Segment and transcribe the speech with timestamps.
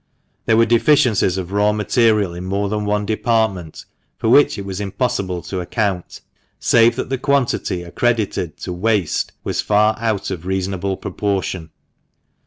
[0.47, 3.85] There were deficiencies of raw material in more than one department,
[4.17, 6.21] for which it was impossible to account,
[6.59, 11.69] save that the quantity accredited to" waste" was far out of reasonable proportion.